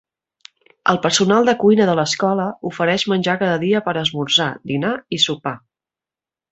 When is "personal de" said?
1.03-1.55